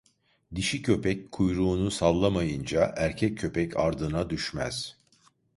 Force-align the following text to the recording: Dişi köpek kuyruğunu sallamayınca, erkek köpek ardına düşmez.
Dişi 0.55 0.81
köpek 0.81 1.31
kuyruğunu 1.31 1.91
sallamayınca, 1.91 2.93
erkek 2.97 3.37
köpek 3.37 3.77
ardına 3.77 4.29
düşmez. 4.29 4.95